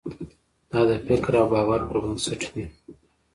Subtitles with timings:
[0.71, 2.65] دا د فکر او باور پر بنسټ وي.